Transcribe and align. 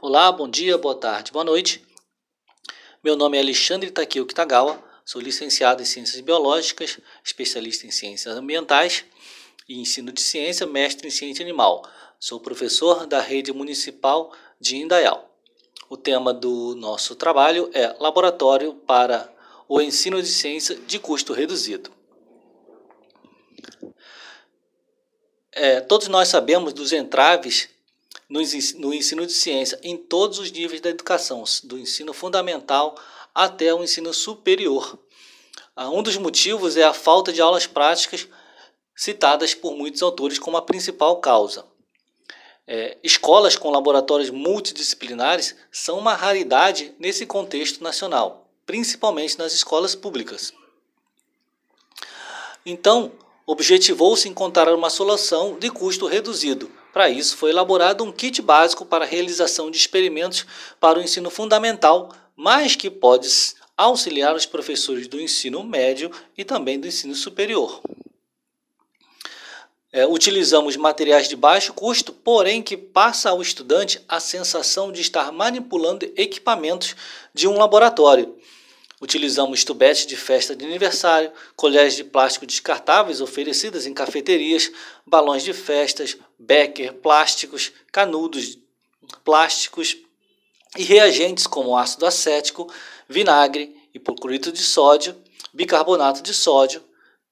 Olá, 0.00 0.30
bom 0.30 0.48
dia, 0.48 0.78
boa 0.78 0.94
tarde, 0.94 1.32
boa 1.32 1.44
noite. 1.44 1.84
Meu 3.02 3.16
nome 3.16 3.36
é 3.36 3.40
Alexandre 3.40 3.90
Takio 3.90 4.24
Kitagawa, 4.24 4.80
sou 5.04 5.20
licenciado 5.20 5.82
em 5.82 5.84
Ciências 5.84 6.20
Biológicas, 6.20 7.00
especialista 7.24 7.84
em 7.84 7.90
Ciências 7.90 8.36
Ambientais 8.36 9.04
e 9.68 9.76
Ensino 9.80 10.12
de 10.12 10.20
Ciência, 10.20 10.68
mestre 10.68 11.08
em 11.08 11.10
Ciência 11.10 11.44
Animal. 11.44 11.82
Sou 12.20 12.38
professor 12.38 13.08
da 13.08 13.20
Rede 13.20 13.52
Municipal 13.52 14.32
de 14.60 14.76
Indaial. 14.76 15.36
O 15.90 15.96
tema 15.96 16.32
do 16.32 16.76
nosso 16.76 17.16
trabalho 17.16 17.68
é 17.74 17.88
Laboratório 17.98 18.74
para 18.74 19.28
o 19.68 19.80
Ensino 19.80 20.22
de 20.22 20.28
Ciência 20.28 20.76
de 20.76 21.00
Custo 21.00 21.32
Reduzido. 21.32 21.90
É, 25.50 25.80
todos 25.80 26.06
nós 26.06 26.28
sabemos 26.28 26.72
dos 26.72 26.92
entraves 26.92 27.68
no 28.28 28.92
ensino 28.92 29.26
de 29.26 29.32
ciência 29.32 29.80
em 29.82 29.96
todos 29.96 30.38
os 30.38 30.52
níveis 30.52 30.80
da 30.80 30.90
educação, 30.90 31.42
do 31.64 31.78
ensino 31.78 32.12
fundamental 32.12 32.94
até 33.34 33.72
o 33.72 33.82
ensino 33.82 34.12
superior. 34.12 34.98
Ah, 35.74 35.88
um 35.90 36.02
dos 36.02 36.16
motivos 36.16 36.76
é 36.76 36.84
a 36.84 36.92
falta 36.92 37.32
de 37.32 37.40
aulas 37.40 37.66
práticas 37.66 38.28
citadas 38.94 39.54
por 39.54 39.74
muitos 39.76 40.02
autores 40.02 40.38
como 40.38 40.56
a 40.56 40.62
principal 40.62 41.16
causa. 41.20 41.64
É, 42.66 42.98
escolas 43.02 43.56
com 43.56 43.70
laboratórios 43.70 44.28
multidisciplinares 44.28 45.56
são 45.72 45.98
uma 45.98 46.14
raridade 46.14 46.94
nesse 46.98 47.24
contexto 47.24 47.82
nacional, 47.82 48.50
principalmente 48.66 49.38
nas 49.38 49.54
escolas 49.54 49.94
públicas. 49.94 50.52
Então, 52.66 53.12
objetivou-se 53.46 54.28
encontrar 54.28 54.74
uma 54.74 54.90
solução 54.90 55.58
de 55.58 55.70
custo 55.70 56.06
reduzido 56.06 56.70
para 56.92 57.08
isso, 57.10 57.36
foi 57.36 57.50
elaborado 57.50 58.02
um 58.02 58.12
kit 58.12 58.40
básico 58.42 58.84
para 58.84 59.04
a 59.04 59.08
realização 59.08 59.70
de 59.70 59.76
experimentos 59.76 60.46
para 60.80 60.98
o 60.98 61.02
ensino 61.02 61.30
fundamental, 61.30 62.12
mas 62.34 62.74
que 62.74 62.90
pode 62.90 63.28
auxiliar 63.76 64.34
os 64.34 64.46
professores 64.46 65.06
do 65.06 65.20
ensino 65.20 65.62
médio 65.62 66.10
e 66.36 66.44
também 66.44 66.80
do 66.80 66.88
ensino 66.88 67.14
superior. 67.14 67.80
É, 69.90 70.06
utilizamos 70.06 70.76
materiais 70.76 71.28
de 71.28 71.36
baixo 71.36 71.72
custo, 71.72 72.12
porém 72.12 72.62
que 72.62 72.76
passa 72.76 73.30
ao 73.30 73.40
estudante 73.40 74.00
a 74.06 74.20
sensação 74.20 74.92
de 74.92 75.00
estar 75.00 75.32
manipulando 75.32 76.04
equipamentos 76.16 76.94
de 77.32 77.48
um 77.48 77.56
laboratório. 77.56 78.36
Utilizamos 79.00 79.62
tubetes 79.62 80.06
de 80.06 80.16
festa 80.16 80.56
de 80.56 80.64
aniversário, 80.64 81.32
colheres 81.54 81.94
de 81.94 82.02
plástico 82.02 82.44
descartáveis 82.44 83.20
oferecidas 83.20 83.86
em 83.86 83.94
cafeterias, 83.94 84.72
balões 85.06 85.44
de 85.44 85.52
festas, 85.52 86.16
becker, 86.38 86.94
plásticos, 86.94 87.72
canudos 87.92 88.58
plásticos 89.24 89.96
e 90.76 90.82
reagentes 90.82 91.46
como 91.46 91.76
ácido 91.76 92.06
acético, 92.06 92.70
vinagre, 93.08 93.74
hipoclorito 93.94 94.50
de 94.50 94.62
sódio, 94.62 95.16
bicarbonato 95.52 96.20
de 96.22 96.34
sódio, 96.34 96.82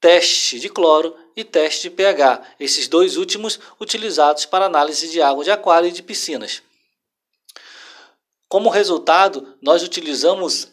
teste 0.00 0.60
de 0.60 0.68
cloro 0.68 1.16
e 1.34 1.44
teste 1.44 1.88
de 1.88 1.96
pH, 1.96 2.42
esses 2.60 2.88
dois 2.88 3.16
últimos 3.16 3.58
utilizados 3.80 4.46
para 4.46 4.66
análise 4.66 5.08
de 5.08 5.20
água 5.20 5.44
de 5.44 5.50
aquário 5.50 5.88
e 5.88 5.92
de 5.92 6.02
piscinas. 6.02 6.62
Como 8.48 8.70
resultado, 8.70 9.56
nós 9.60 9.82
utilizamos 9.82 10.68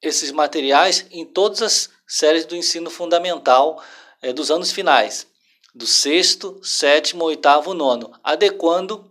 esses 0.00 0.30
materiais 0.30 1.06
em 1.10 1.24
todas 1.24 1.62
as 1.62 1.90
séries 2.06 2.46
do 2.46 2.56
ensino 2.56 2.90
fundamental 2.90 3.82
é, 4.22 4.32
dos 4.32 4.50
anos 4.50 4.70
finais, 4.70 5.26
do 5.74 5.86
sexto, 5.86 6.60
sétimo, 6.62 7.24
oitavo, 7.24 7.74
nono, 7.74 8.12
adequando 8.22 9.10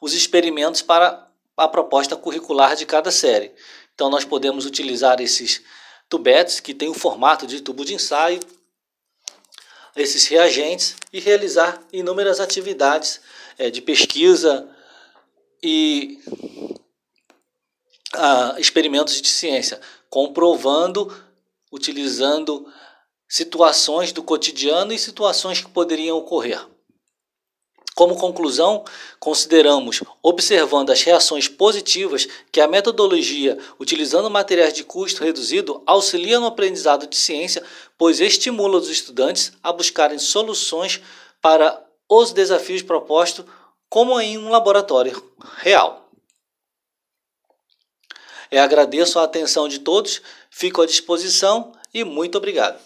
os 0.00 0.12
experimentos 0.12 0.82
para 0.82 1.28
a 1.56 1.68
proposta 1.68 2.16
curricular 2.16 2.76
de 2.76 2.86
cada 2.86 3.10
série. 3.10 3.52
Então, 3.94 4.10
nós 4.10 4.24
podemos 4.24 4.64
utilizar 4.64 5.20
esses 5.20 5.62
tubetes 6.08 6.60
que 6.60 6.74
têm 6.74 6.88
o 6.88 6.94
formato 6.94 7.46
de 7.46 7.60
tubo 7.60 7.84
de 7.84 7.94
ensaio, 7.94 8.40
esses 9.96 10.26
reagentes 10.28 10.94
e 11.12 11.18
realizar 11.18 11.82
inúmeras 11.92 12.38
atividades 12.38 13.20
é, 13.58 13.70
de 13.70 13.82
pesquisa 13.82 14.68
e 15.62 16.20
experimentos 18.58 19.20
de 19.20 19.28
ciência, 19.28 19.80
comprovando, 20.10 21.14
utilizando 21.72 22.66
situações 23.28 24.12
do 24.12 24.22
cotidiano 24.22 24.92
e 24.92 24.98
situações 24.98 25.60
que 25.60 25.70
poderiam 25.70 26.16
ocorrer. 26.16 26.60
Como 27.94 28.16
conclusão, 28.16 28.84
consideramos, 29.18 30.04
observando 30.22 30.90
as 30.90 31.02
reações 31.02 31.48
positivas, 31.48 32.28
que 32.52 32.60
a 32.60 32.68
metodologia 32.68 33.58
utilizando 33.78 34.30
materiais 34.30 34.72
de 34.72 34.84
custo 34.84 35.24
reduzido 35.24 35.82
auxilia 35.84 36.38
no 36.38 36.46
aprendizado 36.46 37.08
de 37.08 37.16
ciência, 37.16 37.60
pois 37.98 38.20
estimula 38.20 38.78
os 38.78 38.88
estudantes 38.88 39.52
a 39.60 39.72
buscarem 39.72 40.16
soluções 40.16 41.00
para 41.42 41.84
os 42.08 42.32
desafios 42.32 42.82
propostos, 42.82 43.44
como 43.90 44.20
em 44.20 44.38
um 44.38 44.48
laboratório 44.48 45.20
real. 45.56 46.07
Eu 48.50 48.62
agradeço 48.62 49.18
a 49.18 49.24
atenção 49.24 49.68
de 49.68 49.80
todos, 49.80 50.22
fico 50.50 50.82
à 50.82 50.86
disposição 50.86 51.72
e 51.92 52.04
muito 52.04 52.38
obrigado. 52.38 52.78